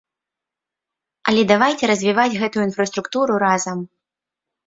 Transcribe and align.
Але 1.31 1.41
давайце 1.51 1.83
развіваць 1.91 2.39
гэтую 2.43 2.63
інфраструктуру 2.69 3.33
разам. 3.47 3.77